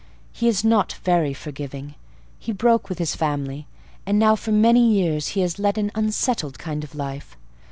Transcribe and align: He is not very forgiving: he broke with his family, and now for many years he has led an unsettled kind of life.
He 0.33 0.47
is 0.47 0.63
not 0.63 0.93
very 1.03 1.31
forgiving: 1.31 1.93
he 2.39 2.51
broke 2.51 2.89
with 2.89 2.97
his 2.97 3.15
family, 3.15 3.67
and 4.03 4.17
now 4.17 4.35
for 4.35 4.51
many 4.51 4.91
years 4.93 5.27
he 5.37 5.41
has 5.41 5.59
led 5.59 5.77
an 5.77 5.91
unsettled 5.93 6.57
kind 6.57 6.83
of 6.83 6.95
life. 6.95 7.37